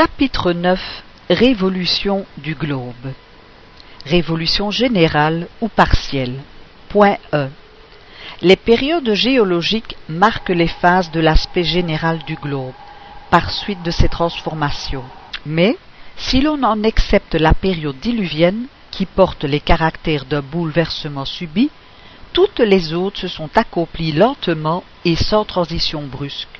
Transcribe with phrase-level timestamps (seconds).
[0.00, 0.80] Chapitre 9
[1.28, 3.12] Révolution du globe
[4.06, 6.40] Révolution générale ou partielle
[6.88, 7.50] Point 1
[8.40, 12.72] Les périodes géologiques marquent les phases de l'aspect général du globe,
[13.28, 15.04] par suite de ses transformations.
[15.44, 15.76] Mais,
[16.16, 21.70] si l'on en accepte la période diluvienne, qui porte les caractères d'un bouleversement subit,
[22.32, 26.59] toutes les autres se sont accomplies lentement et sans transition brusque.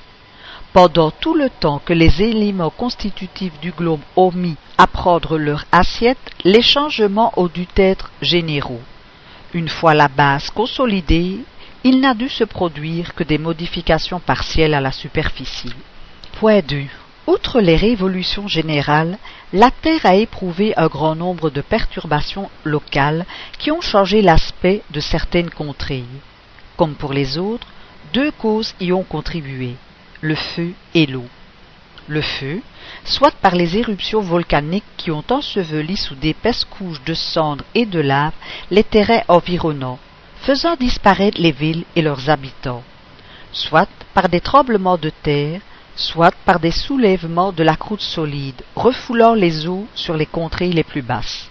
[0.73, 5.65] Pendant tout le temps que les éléments constitutifs du globe ont mis à prendre leur
[5.73, 8.81] assiette, les changements ont dû être généraux.
[9.53, 11.39] Une fois la base consolidée,
[11.83, 15.75] il n'a dû se produire que des modifications partielles à la superficie.
[16.39, 16.85] Point 2.
[17.27, 19.19] Outre les révolutions générales,
[19.53, 23.27] la Terre a éprouvé un grand nombre de perturbations locales
[23.59, 26.05] qui ont changé l'aspect de certaines contrées.
[26.77, 27.67] Comme pour les autres,
[28.13, 29.75] deux causes y ont contribué
[30.21, 31.27] le feu et l'eau.
[32.09, 32.61] Le feu,
[33.05, 38.01] soit par les éruptions volcaniques qui ont enseveli sous d'épaisses couches de cendres et de
[38.01, 38.33] lave
[38.71, 39.99] les terrains environnants,
[40.43, 42.83] faisant disparaître les villes et leurs habitants,
[43.53, 45.61] soit par des tremblements de terre,
[45.95, 50.85] soit par des soulèvements de la croûte solide, refoulant les eaux sur les contrées les
[50.85, 51.49] plus basses,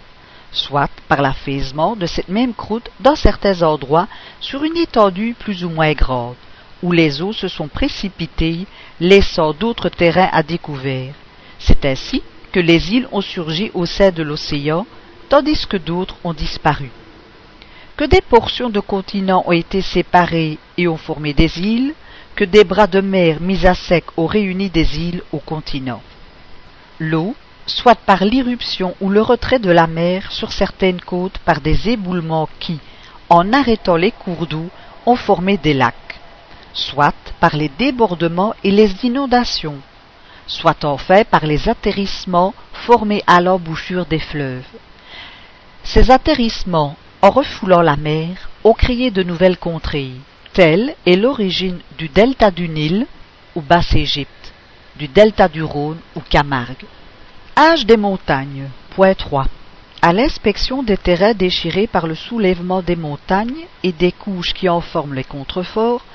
[0.52, 4.08] soit par l'affaissement de cette même croûte dans certains endroits
[4.40, 6.36] sur une étendue plus ou moins grande,
[6.82, 8.66] où les eaux se sont précipitées,
[9.00, 11.14] laissant d'autres terrains à découvert.
[11.60, 14.86] C'est ainsi que les îles ont surgi au sein de l'océan,
[15.30, 16.90] tandis que d'autres ont disparu.
[17.98, 21.94] Que des portions de continents ont été séparées et ont formé des îles,
[22.36, 26.02] que des bras de mer mis à sec ont réuni des îles au continent.
[27.00, 31.90] L'eau, soit par l'irruption ou le retrait de la mer sur certaines côtes par des
[31.90, 32.80] éboulements qui,
[33.30, 34.70] en arrêtant les cours d'eau,
[35.06, 36.09] ont formé des lacs
[36.74, 39.80] soit par les débordements et les inondations,
[40.48, 44.66] soit enfin par les atterrissements formés à l'embouchure des fleuves.
[45.84, 50.12] Ces atterrissements, en refoulant la mer, ont créé de nouvelles contrées.
[50.54, 53.08] Telle est l'origine du delta du Nil
[53.56, 54.54] ou Basse-Égypte,
[54.98, 56.86] du delta du Rhône ou Camargue.
[57.58, 58.70] Âge des montagnes.
[58.92, 59.46] Point 3.
[60.02, 64.80] À l'inspection des terrains déchirés par le soulèvement des montagnes et des couches qui en
[64.80, 66.06] forment les contreforts,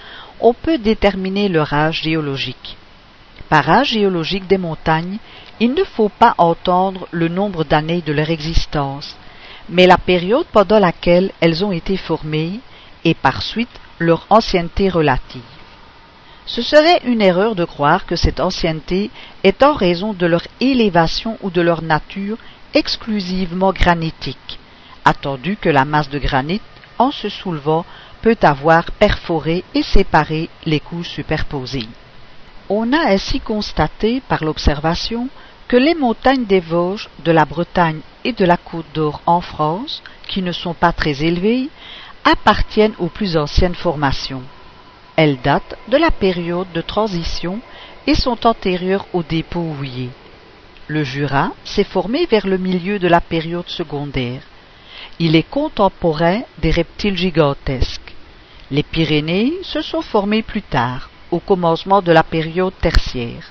[0.41, 2.77] on peut déterminer leur âge géologique.
[3.49, 5.19] Par âge géologique des montagnes,
[5.61, 9.17] il ne faut pas entendre le nombre d'années de leur existence,
[9.69, 12.61] mais la période pendant laquelle elles ont été formées
[13.05, 15.43] et par suite leur ancienneté relative.
[16.47, 19.11] Ce serait une erreur de croire que cette ancienneté
[19.44, 22.37] est en raison de leur élévation ou de leur nature
[22.75, 24.59] exclusivement granitique,
[25.05, 26.61] attendu que la masse de granit,
[26.99, 27.87] en se soulevant,
[28.25, 31.91] peut avoir perforé et séparé les couches superposées.
[32.71, 35.29] On a ainsi constaté par l'observation
[35.69, 40.03] que les montagnes des Vosges, de la Bretagne et de la Côte d'Or en France,
[40.27, 41.69] qui ne sont pas très élevées,
[42.25, 44.43] appartiennent aux plus anciennes formations.
[45.17, 47.61] Elles datent de la période de transition
[48.06, 50.09] et sont antérieures au dépôt houillé.
[50.87, 54.41] Le Jura s'est formé vers le milieu de la période secondaire.
[55.19, 58.03] Il est contemporain des reptiles gigantesques.
[58.70, 63.50] Les Pyrénées se sont formées plus tard, au commencement de la période tertiaire.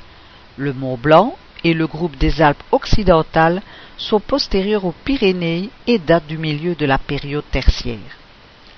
[0.58, 3.62] Le Mont Blanc et le groupe des Alpes occidentales
[3.98, 8.18] sont postérieurs aux Pyrénées et datent du milieu de la période tertiaire.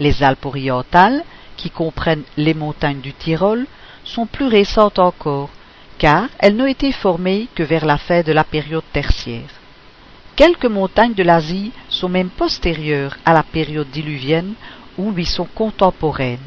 [0.01, 1.23] Les Alpes orientales,
[1.55, 3.65] qui comprennent les montagnes du Tyrol,
[4.03, 5.49] sont plus récentes encore,
[5.97, 9.49] car elles n'ont été formées que vers la fin de la période tertiaire.
[10.35, 14.53] Quelques montagnes de l'Asie sont même postérieures à la période diluvienne
[14.97, 16.39] ou lui sont contemporaines.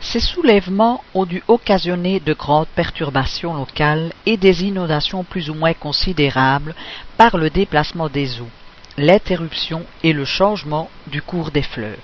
[0.00, 5.74] Ces soulèvements ont dû occasionner de grandes perturbations locales et des inondations plus ou moins
[5.74, 6.74] considérables
[7.16, 8.50] par le déplacement des eaux,
[8.96, 11.98] l'interruption et le changement du cours des fleuves.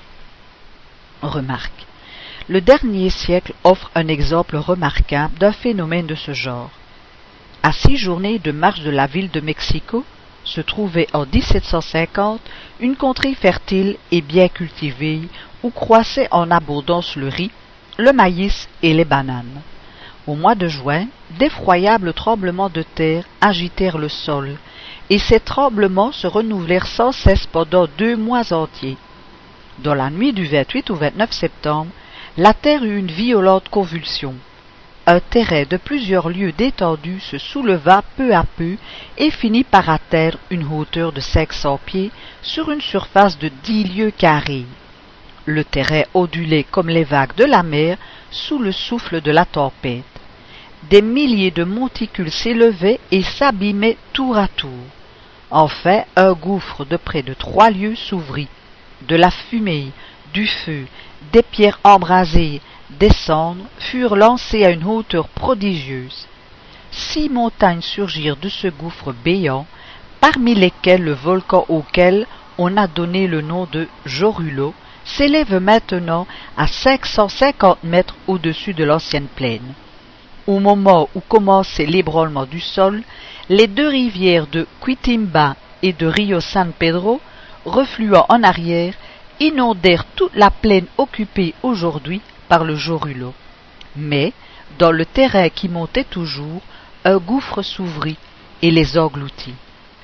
[1.23, 1.87] Remarque.
[2.49, 6.71] Le dernier siècle offre un exemple remarquable d'un phénomène de ce genre.
[7.63, 10.05] À six journées de marche de la ville de Mexico,
[10.45, 12.41] se trouvait en 1750
[12.81, 15.23] une contrée fertile et bien cultivée
[15.63, 17.51] où croissaient en abondance le riz,
[17.99, 19.63] le maïs et les bananes.
[20.27, 21.07] Au mois de juin,
[21.39, 24.57] d'effroyables tremblements de terre agitèrent le sol,
[25.11, 28.97] et ces tremblements se renouvelèrent sans cesse pendant deux mois entiers.
[29.79, 31.91] Dans la nuit du 28 au 29 septembre,
[32.37, 34.35] la terre eut une violente convulsion
[35.07, 38.77] un terrain de plusieurs lieues d'étendue se souleva peu à peu
[39.19, 42.11] et finit par atteindre une hauteur de cinq cents pieds
[42.41, 44.67] sur une surface de dix lieues carrées.
[45.45, 47.99] Le terrain ondulait comme les vagues de la mer
[48.31, 50.05] sous le souffle de la tempête.
[50.91, 54.85] des milliers de monticules s'élevaient et s'abîmaient tour à tour.
[55.51, 58.49] Enfin, un gouffre de près de trois lieues s'ouvrit.
[59.03, 59.93] De la fumée,
[60.33, 60.87] du feu,
[61.33, 62.61] des pierres embrasées,
[62.99, 66.27] des cendres furent lancées à une hauteur prodigieuse.
[66.91, 69.67] Six montagnes surgirent de ce gouffre béant,
[70.21, 72.27] parmi lesquelles le volcan auquel
[72.57, 74.75] on a donné le nom de Jorulo
[75.05, 76.27] s'élève maintenant
[76.57, 79.75] à 550 mètres au-dessus de l'ancienne plaine.
[80.47, 83.03] Au moment où commençait l'ébranlement du sol,
[83.49, 87.21] les deux rivières de Quitimba et de Rio San Pedro,
[87.65, 88.95] refluant en arrière,
[89.41, 92.21] inondèrent toute la plaine occupée aujourd'hui
[92.55, 92.77] par le.
[93.97, 94.33] Mais,
[94.79, 96.63] dans le terrain qui montait toujours,
[97.05, 98.17] un gouffre s'ouvrit
[98.63, 99.57] et les engloutit.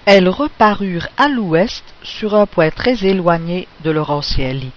[0.04, 4.72] Elles reparurent à l'ouest sur un point très éloigné de leur ancien lit.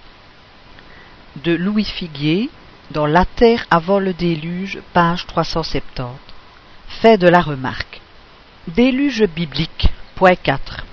[1.42, 2.48] De Louis Figuier,
[2.92, 6.04] dans La Terre avant le déluge, page 370.
[7.00, 8.00] Fait de la remarque.
[8.68, 10.84] Déluge biblique, point 4.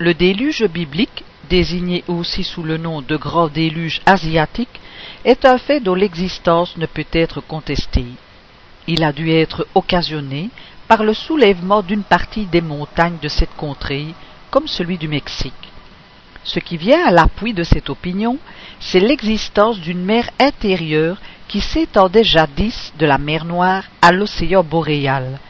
[0.00, 4.80] Le déluge biblique, désigné aussi sous le nom de grand déluge asiatique,
[5.24, 8.06] est un fait dont l'existence ne peut être contestée.
[8.86, 10.50] Il a dû être occasionné
[10.88, 14.14] par le soulèvement d'une partie des montagnes de cette contrée,
[14.50, 15.52] comme celui du Mexique.
[16.44, 18.38] Ce qui vient à l'appui de cette opinion,
[18.78, 21.18] c'est l'existence d'une mer intérieure
[21.48, 25.40] qui s'étendait jadis de la mer Noire à l'océan boréal,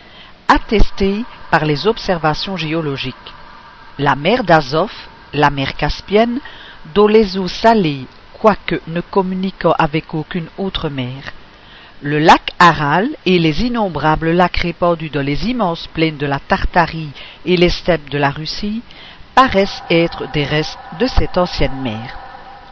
[0.49, 3.15] attestée par les observations géologiques.
[3.99, 4.93] La mer d'Azov,
[5.35, 6.41] la mer Caspienne,
[6.95, 8.07] dont les eaux salées,
[8.46, 11.32] quoique ne communiquant avec aucune autre mer,
[12.00, 17.10] le lac Aral et les innombrables lacs répandus dans les immenses plaines de la Tartarie
[17.44, 18.82] et les steppes de la Russie
[19.34, 22.16] paraissent être des restes de cette ancienne mer.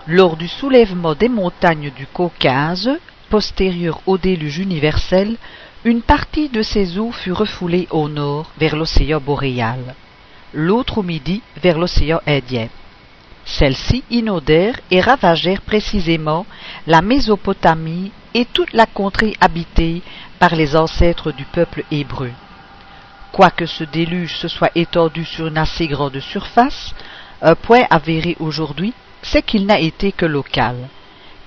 [0.06, 2.90] Lors du soulèvement des montagnes du Caucase,
[3.28, 5.36] postérieur au déluge universel,
[5.84, 9.96] une partie de ces eaux fut refoulée au nord vers l'océan boréal,
[10.52, 12.68] l'autre au midi vers l'océan Indien.
[13.44, 16.46] Celles-ci inondèrent et ravagèrent précisément
[16.86, 20.02] la Mésopotamie et toute la contrée habitée
[20.38, 22.30] par les ancêtres du peuple hébreu.
[23.32, 26.94] Quoique ce déluge se soit étendu sur une assez grande surface,
[27.42, 28.92] un point avéré aujourd'hui,
[29.22, 30.76] c'est qu'il n'a été que local,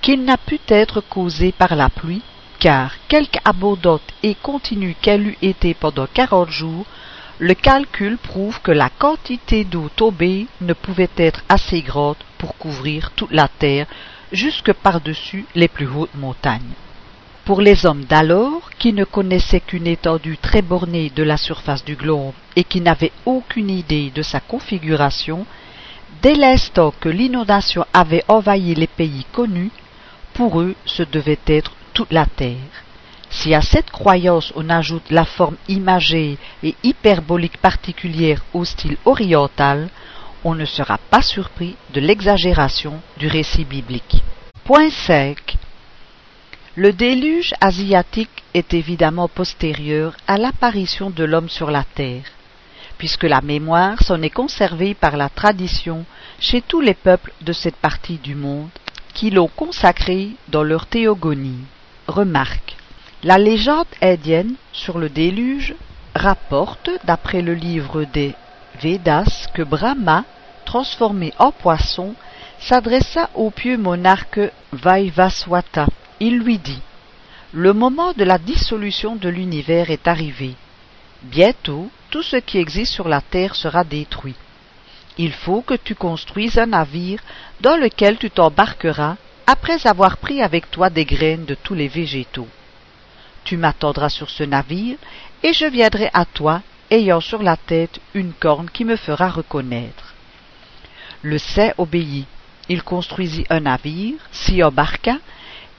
[0.00, 2.22] qu'il n'a pu être causé par la pluie,
[2.58, 6.86] car, quelque abondante et continue qu'elle eût été pendant quarante jours,
[7.40, 13.12] le calcul prouve que la quantité d'eau tombée ne pouvait être assez grande pour couvrir
[13.12, 13.86] toute la terre
[14.32, 16.74] jusque par-dessus les plus hautes montagnes.
[17.44, 21.94] Pour les hommes d'alors, qui ne connaissaient qu'une étendue très bornée de la surface du
[21.94, 25.46] globe et qui n'avaient aucune idée de sa configuration,
[26.20, 29.70] dès l'instant que l'inondation avait envahi les pays connus,
[30.34, 32.84] pour eux ce devait être toute la terre.
[33.30, 39.88] Si à cette croyance on ajoute la forme imagée et hyperbolique particulière au style oriental,
[40.44, 44.22] on ne sera pas surpris de l'exagération du récit biblique.
[44.64, 45.56] Point 5.
[46.74, 52.24] Le déluge asiatique est évidemment postérieur à l'apparition de l'homme sur la terre,
[52.98, 56.04] puisque la mémoire s'en est conservée par la tradition
[56.38, 58.70] chez tous les peuples de cette partie du monde
[59.12, 61.64] qui l'ont consacré dans leur théogonie.
[62.06, 62.76] Remarque.
[63.24, 65.74] La légende indienne sur le déluge
[66.14, 68.36] rapporte, d'après le livre des
[68.80, 70.24] Védas, que Brahma
[70.64, 72.14] transformé en poisson,
[72.60, 74.38] s'adressa au pieux monarque
[74.72, 75.88] Vaivaswata.
[76.20, 76.80] Il lui dit
[77.50, 80.54] Le moment de la dissolution de l'univers est arrivé.
[81.22, 84.36] Bientôt, tout ce qui existe sur la terre sera détruit.
[85.16, 87.20] Il faut que tu construises un navire
[87.60, 89.16] dans lequel tu t'embarqueras
[89.48, 92.46] après avoir pris avec toi des graines de tous les végétaux.
[93.48, 94.98] Tu m'attendras sur ce navire,
[95.42, 100.12] et je viendrai à toi, ayant sur la tête une corne qui me fera reconnaître.
[101.22, 102.26] Le Sais obéit.
[102.68, 105.16] Il construisit un navire, s'y embarqua,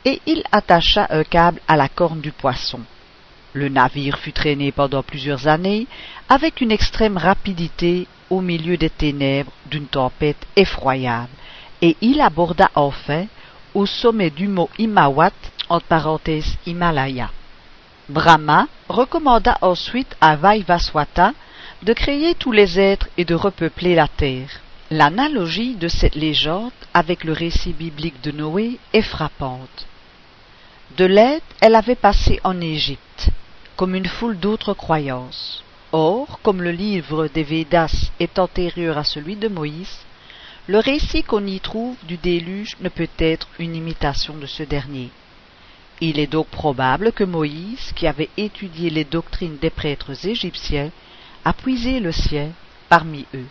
[0.03, 2.79] et il attacha un câble à la corne du poisson.
[3.53, 5.85] Le navire fut traîné pendant plusieurs années
[6.27, 11.29] avec une extrême rapidité au milieu des ténèbres d'une tempête effroyable,
[11.83, 13.27] et il aborda enfin
[13.75, 15.33] au sommet du mont Imawat,
[15.69, 17.29] entre parenthèses Himalaya.
[18.09, 21.33] Brahma recommanda ensuite à Vaivaswata
[21.83, 24.49] de créer tous les êtres et de repeupler la terre.
[24.89, 29.85] L'analogie de cette légende avec le récit biblique de Noé est frappante.
[30.97, 33.29] De l'aide, elle avait passé en Égypte,
[33.75, 35.63] comme une foule d'autres croyances.
[35.91, 39.99] Or, comme le livre des Védas est antérieur à celui de Moïse,
[40.65, 45.11] le récit qu'on y trouve du déluge ne peut être une imitation de ce dernier.
[46.01, 50.91] Il est donc probable que Moïse, qui avait étudié les doctrines des prêtres égyptiens,
[51.43, 52.51] a puisé le ciel
[52.87, 53.47] parmi eux.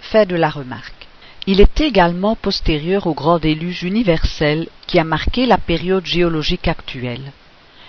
[0.00, 1.06] Fait de la remarque.
[1.46, 7.32] Il est également postérieur au grand déluge universel qui a marqué la période géologique actuelle.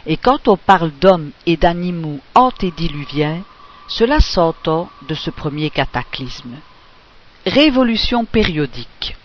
[0.06, 3.42] Et quand on parle d'hommes et d'animaux antédiluviens,
[3.88, 6.58] cela s'entend de ce premier cataclysme.
[7.46, 9.16] Révolution périodique.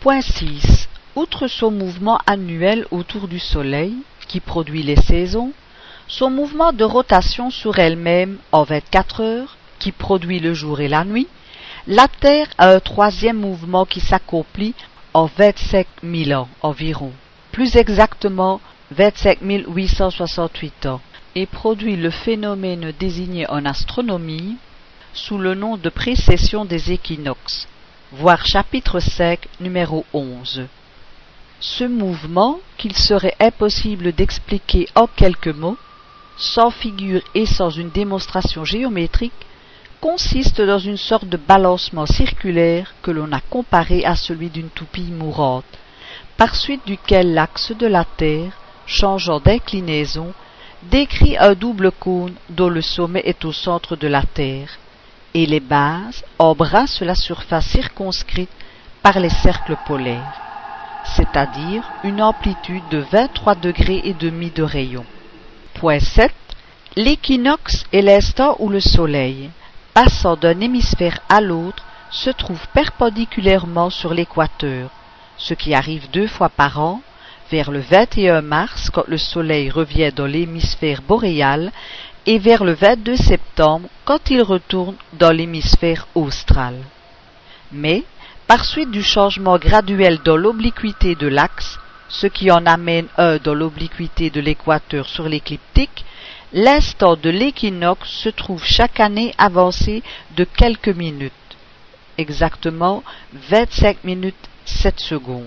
[0.00, 0.88] Point 6.
[1.18, 3.92] Outre son mouvement annuel autour du Soleil,
[4.28, 5.52] qui produit les saisons,
[6.06, 11.04] son mouvement de rotation sur elle-même en 24 heures, qui produit le jour et la
[11.04, 11.26] nuit,
[11.88, 14.76] la Terre a un troisième mouvement qui s'accomplit
[15.12, 17.10] en 25 000 ans environ.
[17.50, 18.60] Plus exactement,
[18.92, 21.00] 25 868 ans
[21.34, 24.56] et produit le phénomène désigné en astronomie
[25.14, 27.66] sous le nom de précession des équinoxes,
[28.12, 30.68] voir chapitre 5 numéro 11.
[31.60, 35.76] Ce mouvement, qu'il serait impossible d'expliquer en quelques mots,
[36.36, 39.32] sans figure et sans une démonstration géométrique,
[40.00, 45.10] consiste dans une sorte de balancement circulaire que l'on a comparé à celui d'une toupie
[45.10, 45.64] mourante,
[46.36, 48.52] par suite duquel l'axe de la Terre
[48.86, 50.32] changeant d'inclinaison,
[50.84, 54.78] décrit un double cône dont le sommet est au centre de la Terre,
[55.34, 58.50] et les bases embrassent la surface circonscrite
[59.02, 60.47] par les cercles polaires,
[61.16, 65.04] c'est-à-dire une amplitude de 23 degrés et demi de rayon.
[65.74, 66.32] Point 7.
[66.96, 69.50] L'équinoxe est l'instant où le Soleil,
[69.94, 74.90] passant d'un hémisphère à l'autre, se trouve perpendiculairement sur l'équateur,
[75.36, 77.00] ce qui arrive deux fois par an
[77.50, 81.72] vers le 21 mars quand le soleil revient dans l'hémisphère boréal
[82.26, 86.74] et vers le 22 septembre quand il retourne dans l'hémisphère austral.
[87.72, 88.04] Mais,
[88.48, 91.78] par suite du changement graduel dans l'obliquité de l'axe,
[92.08, 96.06] ce qui en amène un dans l'obliquité de l'équateur sur l'écliptique,
[96.54, 100.02] l'instant de l'équinoxe se trouve chaque année avancé
[100.34, 101.32] de quelques minutes,
[102.16, 103.04] exactement
[103.50, 105.44] 25 minutes 7 secondes.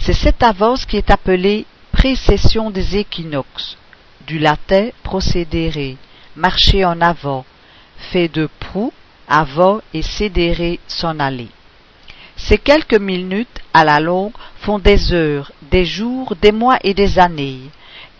[0.00, 3.76] C'est cette avance qui est appelée précession des équinoxes,
[4.26, 5.96] du latin procédere,
[6.36, 7.44] marcher en avant,
[7.98, 8.94] fait de prou,
[9.28, 11.48] avant et cédérer, s'en aller.
[12.38, 17.18] Ces quelques minutes, à la longue, font des heures, des jours, des mois et des
[17.18, 17.60] années.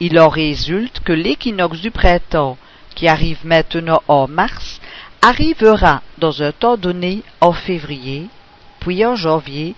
[0.01, 2.59] Il en résulte que l'équinoxe du printemps,
[2.95, 4.81] qui arrive maintenant en mars,
[5.23, 8.27] arrivera dans un temps donné en février,
[8.81, 9.75] puis en janvier,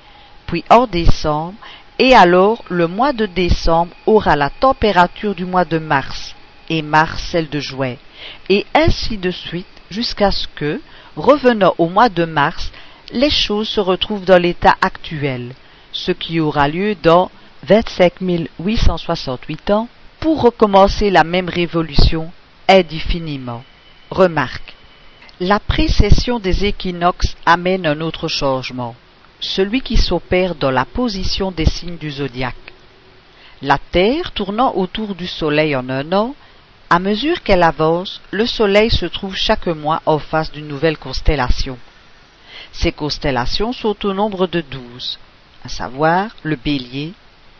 [0.46, 1.54] puis en décembre,
[1.98, 6.34] et alors le mois de décembre aura la température du mois de mars,
[6.70, 7.96] et mars celle de juin,
[8.48, 10.80] et ainsi de suite jusqu'à ce que,
[11.14, 12.72] revenant au mois de mars,
[13.12, 15.54] les choses se retrouvent dans l'état actuel,
[15.92, 17.30] ce qui aura lieu dans
[17.64, 18.14] 25
[18.58, 19.88] 868 ans,
[20.20, 22.30] pour recommencer la même révolution
[22.68, 23.64] indéfiniment.
[24.10, 24.74] Remarque.
[25.40, 28.94] La précession des équinoxes amène un autre changement
[29.40, 32.54] celui qui s'opère dans la position des signes du zodiaque.
[33.62, 36.34] La Terre tournant autour du Soleil en un an,
[36.88, 41.78] à mesure qu'elle avance, le Soleil se trouve chaque mois en face d'une nouvelle constellation.
[42.72, 45.18] Ces constellations sont au nombre de douze,
[45.64, 47.12] à savoir le Bélier,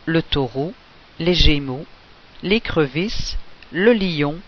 [0.05, 0.73] le Taureau,
[1.19, 1.85] les Gémeaux,
[2.43, 3.37] l'écrevisse,
[3.71, 4.39] le Lion,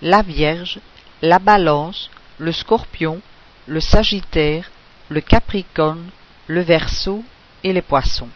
[0.00, 0.78] la Vierge,
[1.20, 3.20] la Balance, le Scorpion,
[3.66, 4.70] le Sagittaire,
[5.08, 6.10] le Capricorne,
[6.46, 7.24] le Verseau
[7.62, 8.28] et les Poissons.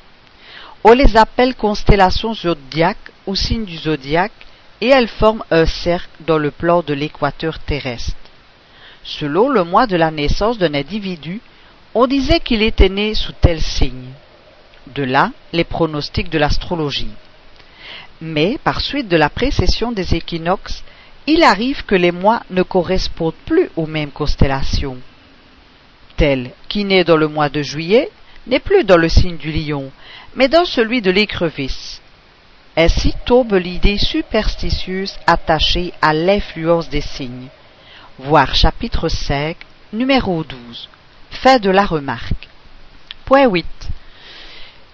[0.84, 4.46] On les appelle constellations zodiaques ou signes du zodiaque
[4.80, 8.14] et elles forment un cercle dans le plan de l'équateur terrestre.
[9.02, 11.40] Selon le mois de la naissance d'un individu,
[11.94, 14.12] on disait qu'il était né sous tel signe.
[14.94, 17.14] De là les pronostics de l'astrologie.
[18.20, 20.82] Mais, par suite de la précession des équinoxes,
[21.26, 24.98] il arrive que les mois ne correspondent plus aux mêmes constellations
[26.18, 28.10] tel qui naît dans le mois de juillet
[28.46, 29.90] n'est plus dans le signe du lion,
[30.34, 32.02] mais dans celui de l'écrevisse.
[32.76, 37.48] Ainsi tombe l'idée superstitieuse attachée à l'influence des signes.
[38.18, 39.56] Voir chapitre 5,
[39.92, 40.88] numéro 12.
[41.30, 42.48] Fin de la remarque.
[43.24, 43.66] Point 8.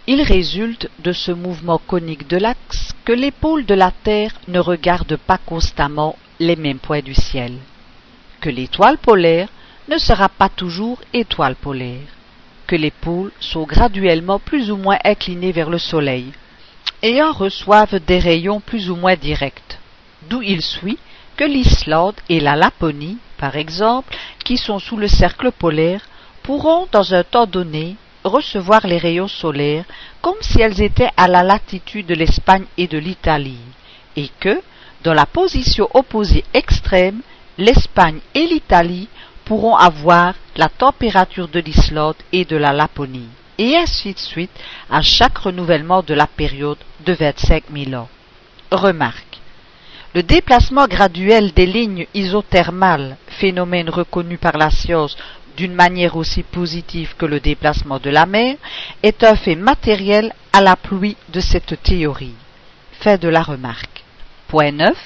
[0.06, 5.16] Il résulte de ce mouvement conique de l'axe que pôles de la Terre ne regardent
[5.16, 7.54] pas constamment les mêmes points du ciel,
[8.40, 9.48] que l'étoile polaire
[9.88, 12.08] ne sera pas toujours étoile polaire,
[12.66, 16.32] que les pôles sont graduellement plus ou moins inclinés vers le Soleil,
[17.02, 19.78] et en reçoivent des rayons plus ou moins directs,
[20.28, 20.98] d'où il suit
[21.36, 24.14] que l'Islande et la Laponie, par exemple,
[24.44, 26.02] qui sont sous le cercle polaire,
[26.44, 29.84] pourront, dans un temps donné, recevoir les rayons solaires
[30.22, 33.58] comme si elles étaient à la latitude de l'Espagne et de l'Italie,
[34.16, 34.60] et que,
[35.02, 37.20] dans la position opposée extrême,
[37.58, 39.08] l'Espagne et l'Italie
[39.44, 44.56] pourront avoir la température de l'Islande et de la Laponie, et ainsi de suite
[44.90, 48.08] à chaque renouvellement de la période de 25 000 ans.
[48.70, 49.40] Remarque.
[50.14, 55.16] Le déplacement graduel des lignes isothermales, phénomène reconnu par la science
[55.56, 58.56] d'une manière aussi positive que le déplacement de la mer,
[59.02, 62.34] est un fait matériel à la pluie de cette théorie.
[63.00, 64.04] Fait de la remarque.
[64.48, 64.96] Point 9.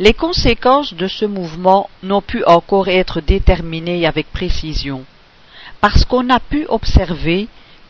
[0.00, 5.04] Les conséquences de ce mouvement n'ont pu encore être déterminées avec précision,
[5.80, 7.48] parce qu'on n'a pu observer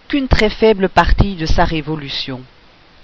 [0.09, 2.43] qu'une très faible partie de sa révolution.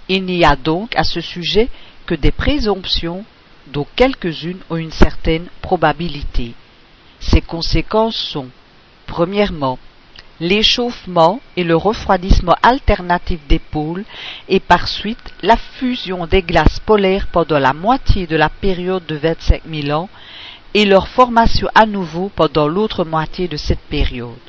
[0.08, 1.68] Il n'y a donc à ce sujet
[2.04, 3.24] que des présomptions,
[3.68, 6.54] dont quelques-unes ont une certaine probabilité.
[7.20, 8.48] Ces conséquences sont,
[9.10, 9.76] premièrement,
[10.38, 14.04] l'échauffement et le refroidissement alternatif des pôles
[14.48, 19.16] et par suite la fusion des glaces polaires pendant la moitié de la période de
[19.16, 20.08] 25 000 ans
[20.74, 24.44] et leur formation à nouveau pendant l'autre moitié de cette période.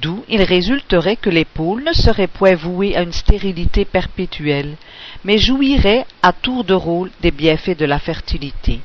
[0.00, 4.76] D'où il résulterait que les pôles ne seraient point voués à une stérilité perpétuelle,
[5.22, 8.80] mais jouiraient à tour de rôle des bienfaits de la fertilité.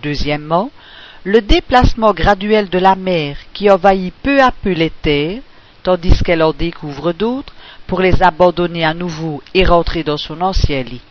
[0.00, 0.70] Deuxièmement,
[1.24, 5.42] le déplacement graduel de la mer qui envahit peu à peu les terres,
[5.82, 7.52] tandis qu'elle en découvre d'autres,
[7.86, 11.02] pour les abandonner à nouveau et rentrer dans son ancien lit.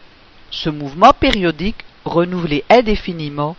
[0.50, 3.56] Ce mouvement périodique, renouvelé indéfiniment,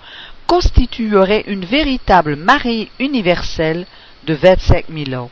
[0.46, 3.86] constituerait une véritable marée universelle
[4.26, 5.30] de vingt-cinq mille ans.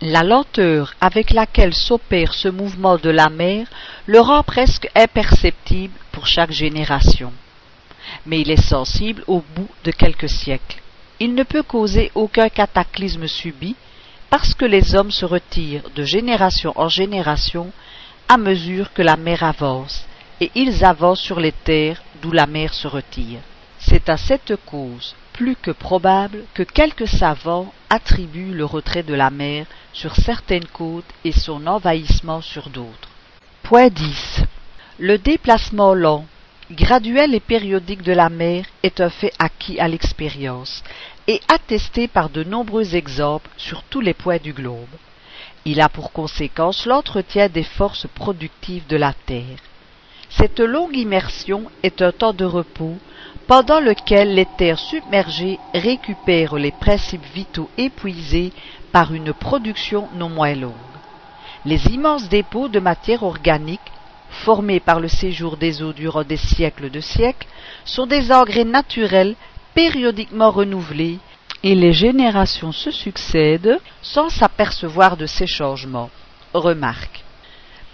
[0.00, 3.66] La lenteur avec laquelle s'opère ce mouvement de la mer
[4.06, 7.32] le rend presque imperceptible pour chaque génération.
[8.26, 10.82] Mais il est sensible au bout de quelques siècles.
[11.20, 13.76] Il ne peut causer aucun cataclysme subit
[14.28, 17.72] parce que les hommes se retirent de génération en génération
[18.28, 20.04] à mesure que la mer avance,
[20.40, 23.40] et ils avancent sur les terres d'où la mer se retire.
[23.78, 29.30] C'est à cette cause plus que probable que quelques savants attribuent le retrait de la
[29.30, 33.08] mer sur certaines côtes et son envahissement sur d'autres.
[33.62, 34.44] Point 10.
[34.98, 36.24] Le déplacement lent,
[36.70, 40.82] graduel et périodique de la mer est un fait acquis à l'expérience
[41.28, 44.88] et attesté par de nombreux exemples sur tous les points du globe.
[45.64, 49.58] Il a pour conséquence l'entretien des forces productives de la Terre.
[50.28, 52.96] Cette longue immersion est un temps de repos
[53.46, 58.52] pendant lequel les terres submergées récupèrent les principes vitaux épuisés
[58.90, 60.72] par une production non moins longue.
[61.64, 63.80] Les immenses dépôts de matière organique,
[64.44, 67.48] formés par le séjour des eaux durant des siècles de siècles,
[67.84, 69.34] sont des engrais naturels
[69.74, 71.18] périodiquement renouvelés,
[71.62, 76.10] et les générations se succèdent sans s'apercevoir de ces changements.
[76.54, 77.24] Remarque.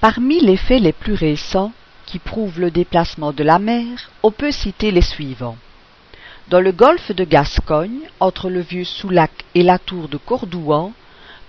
[0.01, 1.73] Parmi les faits les plus récents,
[2.07, 5.57] qui prouvent le déplacement de la mer, on peut citer les suivants.
[6.49, 10.93] Dans le golfe de Gascogne, entre le vieux Soulac et la tour de Cordouan,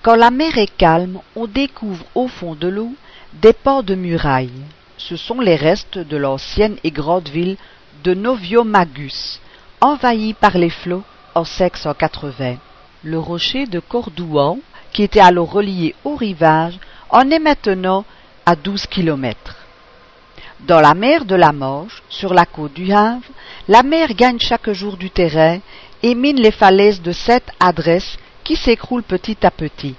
[0.01, 2.93] quand la mer est calme, on découvre au fond de l'eau
[3.33, 4.61] des pans de murailles.
[4.97, 7.57] Ce sont les restes de l'ancienne et grande ville
[8.03, 9.39] de Noviomagus,
[9.81, 11.03] envahie par les flots
[11.35, 12.57] en 580.
[13.03, 14.59] Le rocher de Cordouan,
[14.91, 16.77] qui était alors relié au rivage,
[17.09, 18.05] en est maintenant
[18.45, 19.57] à douze kilomètres.
[20.61, 23.23] Dans la mer de la Manche, sur la côte du Havre,
[23.67, 25.59] la mer gagne chaque jour du terrain
[26.01, 29.95] et mine les falaises de cette adresse qui s'écroulent petit à petit.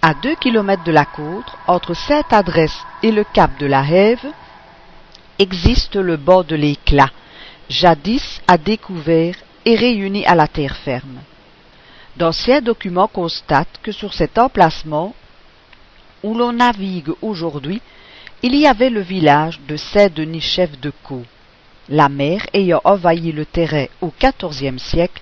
[0.00, 4.26] À deux kilomètres de la côte, entre cette adresse et le cap de la Hève,
[5.40, 7.10] existe le bord de l'éclat,
[7.68, 9.34] jadis à découvert
[9.64, 11.18] et réuni à la terre ferme.
[12.16, 15.16] D'anciens documents constatent que sur cet emplacement,
[16.22, 17.82] où l'on navigue aujourd'hui,
[18.42, 21.24] il y avait le village de Saint-Denis chef de Caux.
[21.88, 25.20] La mer ayant envahi le terrain au XIVe siècle,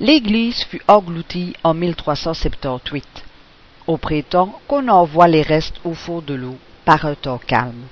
[0.00, 3.24] l'église fut engloutie en 1378.
[3.90, 7.86] On prétend qu'on envoie les restes au fond de l'eau par un temps calme.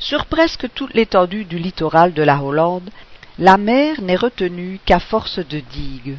[0.00, 2.90] Sur presque toute l'étendue du littoral de la Hollande,
[3.38, 6.16] la mer n'est retenue qu'à force de digues,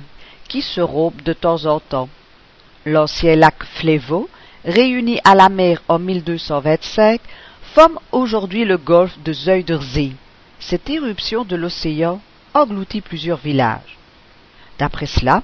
[0.48, 2.08] qui se rompent de temps en temps.
[2.86, 4.30] L'ancien lac Flévaux,
[4.64, 7.20] réuni à la mer en 1225,
[7.74, 10.16] forme aujourd'hui le golfe de Zuiderzee.
[10.60, 12.22] Cette éruption de l'océan
[12.54, 13.98] engloutit plusieurs villages.
[14.80, 15.44] D'après cela,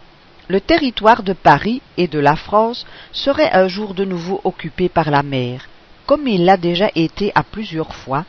[0.53, 5.09] le territoire de Paris et de la France serait un jour de nouveau occupé par
[5.09, 5.67] la mer,
[6.05, 8.23] comme il l'a déjà été à plusieurs fois,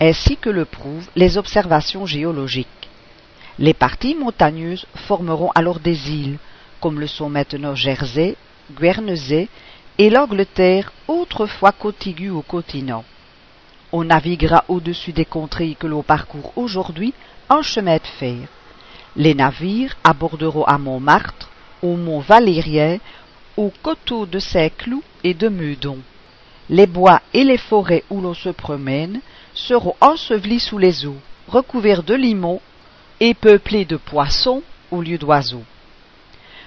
[0.00, 2.88] ainsi que le prouvent les observations géologiques.
[3.60, 6.38] Les parties montagneuses formeront alors des îles,
[6.80, 8.34] comme le sont maintenant Jersey,
[8.76, 9.48] Guernesey
[9.96, 13.04] et l'Angleterre autrefois contiguë au continent.
[13.92, 17.14] On naviguera au-dessus des contrées que l'on parcourt aujourd'hui
[17.48, 18.48] en chemin de fer.
[19.14, 21.49] Les navires aborderont à Montmartre,
[21.82, 22.98] au mont Valérien,
[23.56, 25.98] aux coteaux de Saint-Cloud et de Meudon.
[26.68, 29.20] Les bois et les forêts où l'on se promène
[29.54, 32.60] seront ensevelis sous les eaux, recouverts de limons
[33.18, 35.64] et peuplés de poissons au lieu d'oiseaux.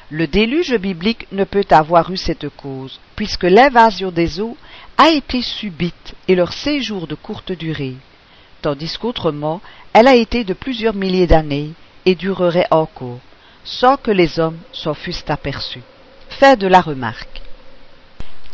[0.10, 4.58] Le déluge biblique ne peut avoir eu cette cause, puisque l'invasion des eaux
[4.98, 7.96] a été subite et leur séjour de courte durée,
[8.62, 9.62] tandis qu'autrement
[9.94, 11.72] elle a été de plusieurs milliers d'années
[12.06, 13.20] et durerait encore,
[13.64, 15.84] sans que les hommes s'en fussent aperçus.
[16.30, 17.42] Fait de la remarque.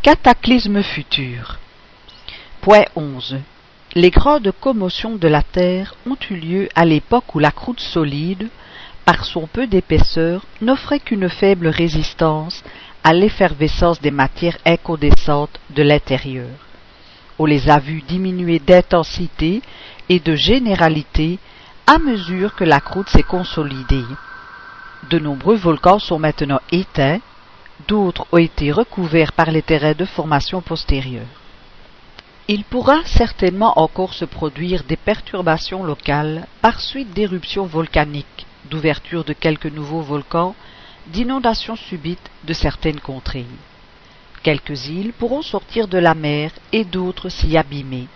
[0.01, 1.57] Cataclysme futur.
[2.61, 3.37] Point 11.
[3.95, 8.49] Les grandes commotions de la Terre ont eu lieu à l'époque où la croûte solide,
[9.03, 12.63] par son peu d'épaisseur, n'offrait qu'une faible résistance
[13.03, 16.49] à l'effervescence des matières incandescentes de l'intérieur.
[17.39, 19.61] On les a vues diminuer d'intensité
[20.09, 21.39] et de généralité
[21.87, 24.05] à mesure que la croûte s'est consolidée.
[25.07, 27.19] De nombreux volcans sont maintenant éteints,
[27.87, 31.25] d'autres ont été recouverts par les terrains de formation postérieure.
[32.49, 39.33] Il pourra certainement encore se produire des perturbations locales par suite d'éruptions volcaniques, d'ouverture de
[39.33, 40.53] quelques nouveaux volcans,
[41.07, 43.45] d'inondations subites de certaines contrées.
[44.43, 48.07] Quelques îles pourront sortir de la mer et d'autres s'y abîmer.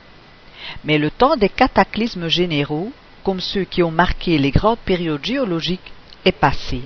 [0.84, 2.91] Mais le temps des cataclysmes généraux,
[3.24, 5.91] comme ceux qui ont marqué les grandes périodes géologiques,
[6.26, 6.82] est passé.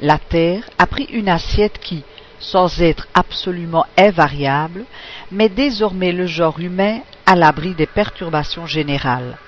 [0.00, 2.02] La Terre a pris une assiette qui,
[2.40, 4.84] sans être absolument invariable,
[5.30, 9.38] met désormais le genre humain à l'abri des perturbations générales,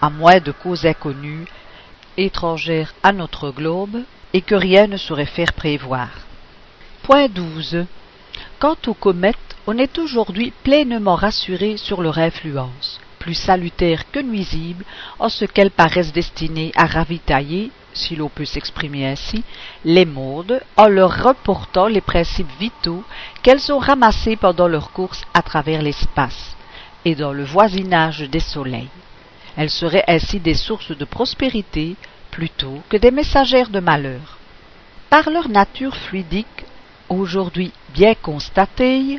[0.00, 1.46] à moins de causes inconnues,
[2.16, 4.02] étrangères à notre globe,
[4.32, 6.08] et que rien ne saurait faire prévoir.
[7.02, 7.86] Point 12.
[8.58, 14.84] Quant aux comètes, on est aujourd'hui pleinement rassuré sur leur influence, plus salutaire que nuisible,
[15.18, 19.42] en ce qu'elles paraissent destinées à ravitailler, si l'on peut s'exprimer ainsi,
[19.84, 23.02] les mondes en leur reportant les principes vitaux
[23.42, 26.56] qu'elles ont ramassés pendant leur course à travers l'espace
[27.04, 28.94] et dans le voisinage des soleils.
[29.56, 31.96] Elles seraient ainsi des sources de prospérité
[32.30, 34.38] plutôt que des messagères de malheur.
[35.10, 36.64] Par leur nature fluidique,
[37.08, 39.18] aujourd'hui bien constatée,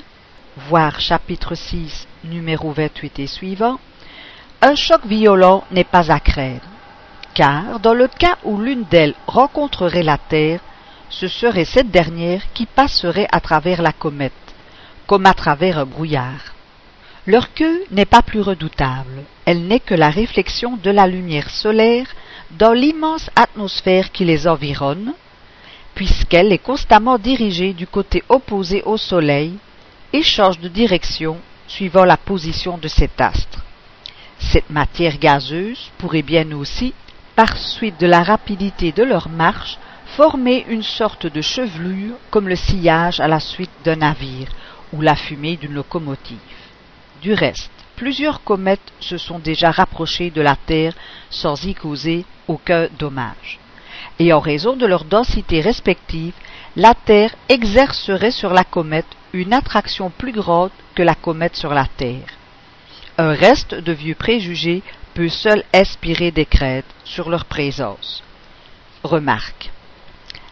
[0.69, 3.77] voir chapitre 6, numéro 28 et suivant,
[4.61, 6.67] un choc violent n'est pas à craindre
[7.37, 10.59] car dans le cas où l'une d'elles rencontrerait la Terre,
[11.11, 14.33] ce serait cette dernière qui passerait à travers la comète,
[15.05, 16.55] comme à travers un brouillard.
[17.27, 22.07] Leur queue n'est pas plus redoutable, elle n'est que la réflexion de la lumière solaire
[22.49, 25.13] dans l'immense atmosphère qui les environne,
[25.93, 29.59] puisqu'elle est constamment dirigée du côté opposé au Soleil
[30.11, 33.66] et change de direction suivant la position de cet astre.
[34.39, 36.93] Cette matière gazeuse pourrait bien aussi
[37.35, 39.77] par suite de la rapidité de leur marche,
[40.15, 44.47] former une sorte de chevelure comme le sillage à la suite d'un navire
[44.93, 46.37] ou la fumée d'une locomotive.
[47.21, 50.93] Du reste, plusieurs comètes se sont déjà rapprochées de la Terre
[51.29, 53.59] sans y causer aucun dommage.
[54.19, 56.33] Et en raison de leur densité respective,
[56.75, 61.85] la Terre exercerait sur la comète une attraction plus grande que la comète sur la
[61.85, 62.27] Terre.
[63.19, 64.83] Un reste de vieux préjugés
[65.15, 68.23] peut seul inspirer des craintes sur leur présence.
[69.03, 69.71] Remarque.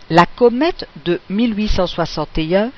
[0.10, 2.72] La comète de 1861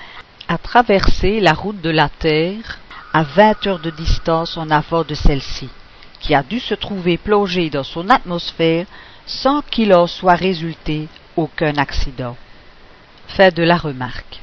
[0.50, 2.80] a traversé la route de la Terre
[3.14, 5.70] à vingt heures de distance en avant de celle-ci,
[6.20, 8.86] qui a dû se trouver plongée dans son atmosphère
[9.26, 12.36] sans qu'il en soit résulté aucun accident.
[13.28, 14.42] Fin de la remarque.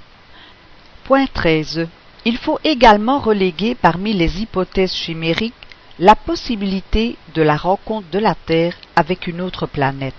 [1.05, 1.87] Point 13.
[2.27, 5.53] Il faut également reléguer parmi les hypothèses chimériques
[5.99, 10.15] la possibilité de la rencontre de la Terre avec une autre planète.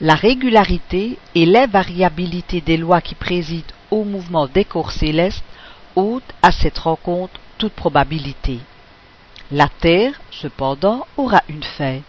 [0.00, 5.44] La régularité et l'invariabilité des lois qui président au mouvement des corps célestes
[5.94, 8.58] ôtent à cette rencontre toute probabilité.
[9.50, 12.00] La Terre, cependant, aura une fin.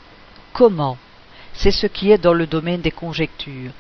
[0.54, 0.98] Comment?
[1.54, 3.72] C'est ce qui est dans le domaine des conjectures.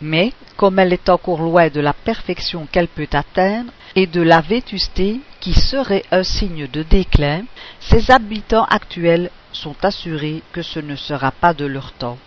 [0.00, 4.40] Mais, comme elle est encore loin de la perfection qu'elle peut atteindre et de la
[4.40, 7.44] vétusté qui serait un signe de déclin,
[7.80, 12.18] ses habitants actuels sont assurés que ce ne sera pas de leur temps.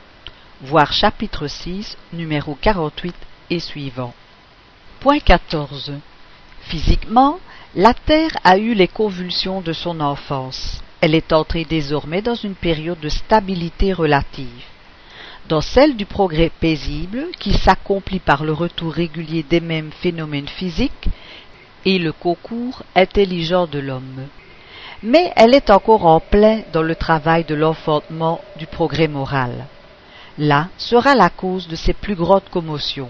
[0.62, 3.14] Voir chapitre 6, numéro 48
[3.50, 4.14] et suivant.
[5.00, 5.94] Point 14.
[6.62, 7.40] Physiquement,
[7.76, 10.82] la Terre a eu les convulsions de son enfance.
[11.00, 14.64] Elle est entrée désormais dans une période de stabilité relative.
[15.50, 21.08] Dans celle du progrès paisible, qui s'accomplit par le retour régulier des mêmes phénomènes physiques,
[21.86, 24.28] et le concours intelligent de l'homme.
[25.04, 29.68] Mais elle est encore en plein dans le travail de l'enfantement du progrès moral.
[30.38, 33.10] Là sera la cause de ses plus grandes commotions.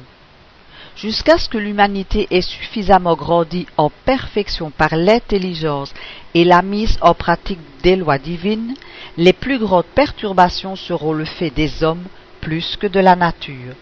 [0.96, 5.92] Jusqu'à ce que l'humanité ait suffisamment grandi en perfection par l'intelligence
[6.36, 8.76] et la mise en pratique des lois divines,
[9.16, 12.06] les plus grandes perturbations seront le fait des hommes
[12.42, 13.76] plus que de la nature,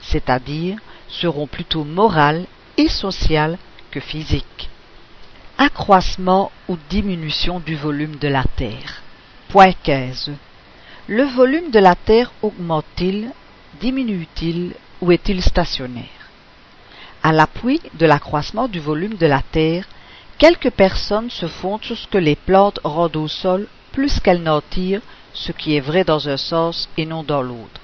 [0.00, 2.46] c'est-à-dire seront plutôt morales
[2.76, 3.58] et sociales
[3.90, 4.70] que physiques.
[5.58, 9.02] Accroissement ou diminution du volume de la Terre.
[9.48, 10.32] Point 15.
[11.08, 13.30] Le volume de la Terre augmente-t-il,
[13.80, 16.30] diminue-t-il ou est-il stationnaire?
[17.22, 19.86] À l'appui de l'accroissement du volume de la Terre,
[20.38, 24.62] quelques personnes se fondent sur ce que les plantes rendent au sol plus qu'elles n'en
[24.62, 25.02] tirent,
[25.34, 27.81] ce qui est vrai dans un sens et non dans l'autre.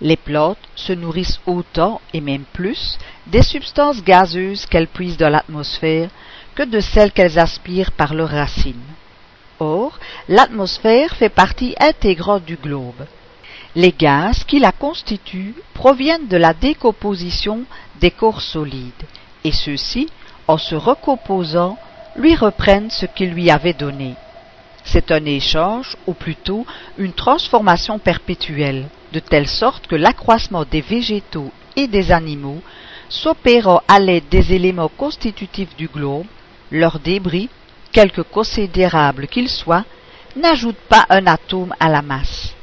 [0.00, 6.08] Les plantes se nourrissent autant et même plus des substances gazeuses qu'elles puisent dans l'atmosphère
[6.54, 8.80] que de celles qu'elles aspirent par leurs racines.
[9.58, 13.06] Or, l'atmosphère fait partie intégrante du globe.
[13.76, 17.64] Les gaz qui la constituent proviennent de la décomposition
[18.00, 19.04] des corps solides,
[19.44, 20.08] et ceux-ci,
[20.48, 21.78] en se recomposant,
[22.16, 24.14] lui reprennent ce qu'ils lui avaient donné.
[24.82, 26.66] C'est un échange, ou plutôt
[26.98, 32.62] une transformation perpétuelle, de telle sorte que l'accroissement des végétaux et des animaux
[33.08, 36.26] s'opérant à l'aide des éléments constitutifs du globe,
[36.70, 37.48] leurs débris,
[37.92, 39.84] quelque considérables qu'ils soient,
[40.36, 42.54] n'ajoutent pas un atome à la masse.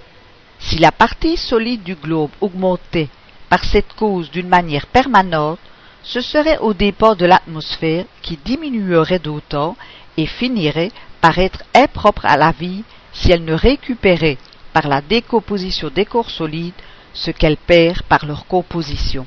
[0.60, 3.10] Si la partie solide du globe augmentait
[3.50, 5.60] par cette cause d'une manière permanente,
[6.02, 9.76] ce serait au dépens de l'atmosphère qui diminuerait d'autant
[10.16, 14.38] et finirait par être impropre à la vie si elle ne récupérait
[14.78, 19.26] par la décomposition des corps solides ce qu'elle perd par leur composition.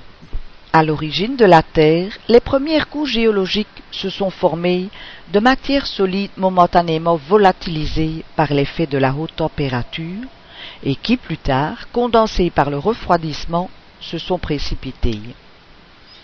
[0.72, 4.90] À l'origine de la Terre, les premières couches géologiques se sont formées
[5.32, 10.22] de matières solides momentanément volatilisées par l'effet de la haute température
[10.84, 15.20] et qui plus tard, condensées par le refroidissement, se sont précipitées.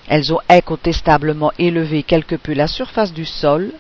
[0.07, 3.73] Elles ont incontestablement élevé quelque peu la surface du sol,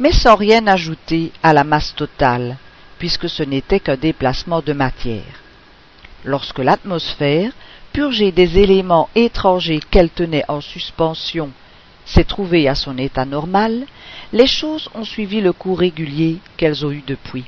[0.00, 2.56] mais sans rien ajouter à la masse totale,
[2.98, 5.42] puisque ce n'était qu'un déplacement de matière.
[6.24, 7.52] Lorsque l'atmosphère,
[7.92, 11.50] purgée des éléments étrangers qu'elle tenait en suspension,
[12.04, 13.86] s'est trouvée à son état normal,
[14.32, 17.44] les choses ont suivi le cours régulier qu'elles ont eu depuis.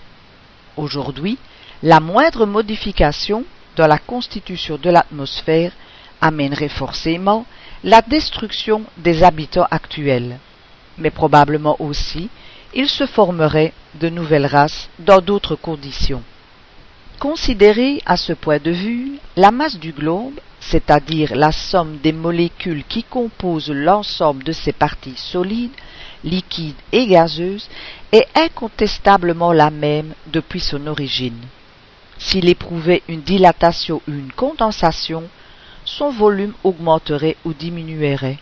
[0.77, 1.39] Aujourd'hui,
[1.83, 3.45] la moindre modification
[3.77, 5.73] dans la constitution de l'atmosphère
[6.21, 7.47] amènerait forcément
[7.83, 10.39] la destruction des habitants actuels,
[10.99, 12.29] mais probablement aussi
[12.73, 16.23] il se formerait de nouvelles races dans d'autres conditions.
[17.19, 22.85] Considérée à ce point de vue, la masse du globe, c'est-à-dire la somme des molécules
[22.89, 25.75] qui composent l'ensemble de ses parties solides,
[26.23, 27.69] liquides et gazeuses,
[28.13, 31.41] est incontestablement la même depuis son origine.
[32.19, 35.25] S'il éprouvait une dilatation ou une condensation,
[35.85, 38.39] son volume augmenterait ou diminuerait,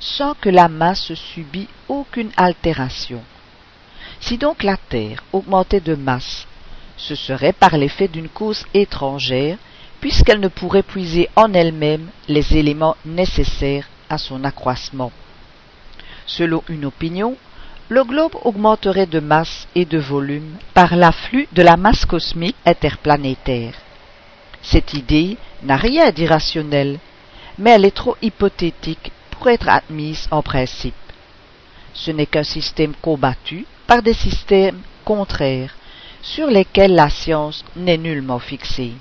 [0.00, 3.22] sans que la masse subît aucune altération.
[4.20, 6.46] Si donc la Terre augmentait de masse,
[6.96, 9.56] ce serait par l'effet d'une cause étrangère,
[10.00, 15.12] puisqu'elle ne pourrait puiser en elle-même les éléments nécessaires à son accroissement.
[16.26, 17.36] Selon une opinion,
[17.88, 23.74] le globe augmenterait de masse et de volume par l'afflux de la masse cosmique interplanétaire.
[24.60, 26.98] Cette idée n'a rien d'irrationnel,
[27.58, 30.94] mais elle est trop hypothétique pour être admise en principe.
[32.00, 35.74] Ce n'est qu'un système combattu par des systèmes contraires
[36.22, 38.92] sur lesquels la science n'est nullement fixée.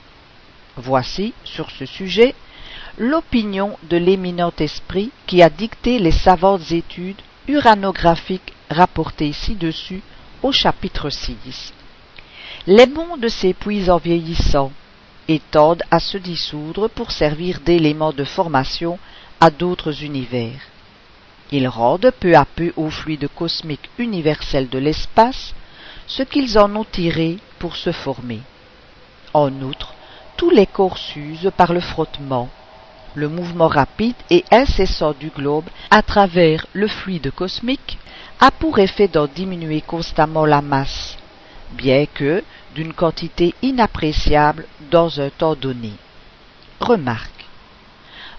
[0.75, 2.33] Voici, sur ce sujet,
[2.97, 10.01] l'opinion de l'éminent esprit qui a dicté les savantes études uranographiques rapportées ci-dessus
[10.41, 11.73] au chapitre 6.
[12.65, 14.71] Les mondes s'épuisent en vieillissant
[15.27, 18.97] et tendent à se dissoudre pour servir d'éléments de formation
[19.39, 20.60] à d'autres univers.
[21.51, 25.53] Ils rendent peu à peu au fluide cosmique universel de l'espace
[26.07, 28.39] ce qu'ils en ont tiré pour se former.
[29.33, 29.93] En outre,
[30.36, 32.49] tous les corps s'usent par le frottement.
[33.15, 37.97] Le mouvement rapide et incessant du globe à travers le fluide cosmique
[38.39, 41.17] a pour effet d'en diminuer constamment la masse,
[41.71, 42.43] bien que
[42.75, 45.93] d'une quantité inappréciable dans un temps donné.
[46.79, 47.37] Remarque.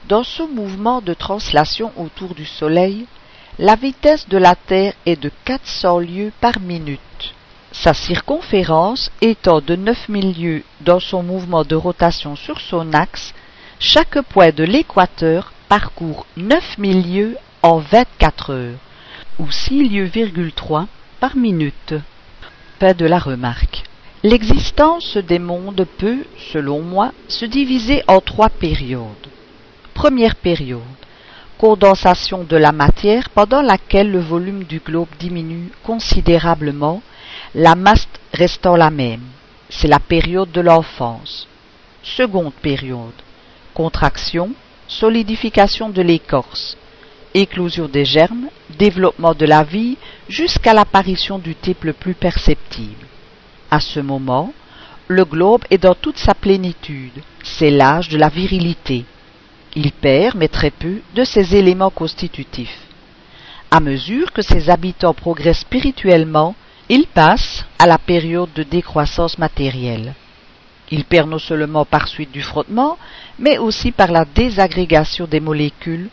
[0.06, 3.06] Dans ce mouvement de translation autour du Soleil,
[3.58, 7.34] la vitesse de la Terre est de 400 lieues par minute.
[7.72, 13.34] Sa circonférence étant de 9000 lieues dans son mouvement de rotation sur son axe,
[13.80, 18.78] chaque point de l'équateur parcourt 9000 lieues en 24 heures,
[19.38, 20.10] ou 6 lieues,
[21.20, 21.94] par minute.
[22.78, 23.82] Pas de la remarque.
[24.22, 29.28] L'existence des mondes peut, selon moi, se diviser en trois périodes.
[29.98, 31.00] Première période.
[31.58, 37.02] Condensation de la matière pendant laquelle le volume du globe diminue considérablement,
[37.56, 39.24] la masse restant la même.
[39.68, 41.48] C'est la période de l'enfance.
[42.04, 43.18] Seconde période.
[43.74, 44.52] Contraction,
[44.86, 46.76] solidification de l'écorce,
[47.34, 49.96] éclosion des germes, développement de la vie
[50.28, 53.08] jusqu'à l'apparition du type le plus perceptible.
[53.68, 54.52] À ce moment,
[55.08, 59.04] le globe est dans toute sa plénitude, c'est l'âge de la virilité.
[59.80, 62.80] Il perd, mais très peu, de ses éléments constitutifs.
[63.70, 66.56] À mesure que ses habitants progressent spirituellement,
[66.88, 70.14] il passe à la période de décroissance matérielle.
[70.90, 72.98] Il perd non seulement par suite du frottement,
[73.38, 76.08] mais aussi par la désagrégation des molécules,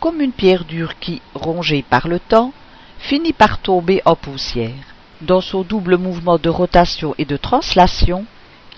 [0.00, 2.54] comme une pierre dure qui, rongée par le temps,
[3.00, 4.86] finit par tomber en poussière.
[5.20, 8.24] Dans son double mouvement de rotation et de translation,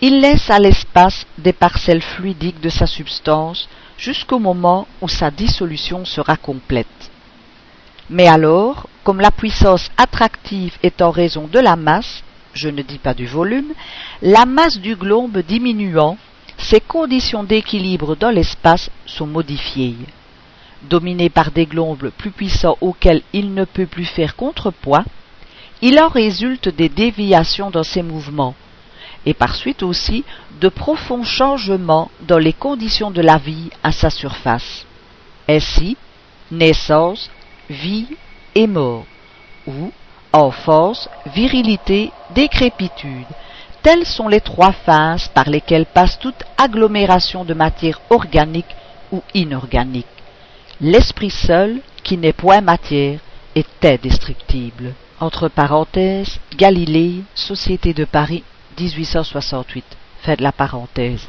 [0.04, 6.04] il laisse à l'espace des parcelles fluidiques de sa substance jusqu'au moment où sa dissolution
[6.04, 7.10] sera complète.
[8.10, 12.98] Mais alors, comme la puissance attractive est en raison de la masse, je ne dis
[12.98, 13.72] pas du volume,
[14.22, 16.18] la masse du globe diminuant,
[16.58, 19.94] ses conditions d'équilibre dans l'espace sont modifiées.
[20.82, 25.04] Dominé par des globes plus puissants auxquels il ne peut plus faire contrepoids,
[25.80, 28.56] il en résulte des déviations dans ses mouvements,
[29.26, 30.24] et par suite aussi
[30.60, 34.84] de profonds changements dans les conditions de la vie à sa surface.
[35.48, 35.96] Ainsi,
[36.50, 37.30] naissance,
[37.68, 38.06] vie
[38.54, 39.04] et mort,
[39.66, 39.92] ou
[40.32, 43.26] enfance, virilité, décrépitude.
[43.82, 48.76] Telles sont les trois phases par lesquelles passe toute agglomération de matière organique
[49.10, 50.06] ou inorganique.
[50.80, 53.18] L'esprit seul, qui n'est point matière,
[53.54, 54.94] est indestructible.
[55.20, 58.42] Entre parenthèses, Galilée, Société de Paris,
[58.78, 59.84] 1868.
[60.22, 61.28] Faites la parenthèse.